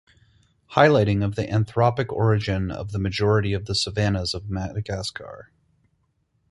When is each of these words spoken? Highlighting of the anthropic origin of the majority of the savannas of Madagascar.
Highlighting 0.71 1.23
of 1.23 1.35
the 1.35 1.45
anthropic 1.45 2.09
origin 2.11 2.71
of 2.71 2.91
the 2.91 2.97
majority 2.97 3.53
of 3.53 3.65
the 3.65 3.75
savannas 3.75 4.33
of 4.33 4.49
Madagascar. 4.49 5.51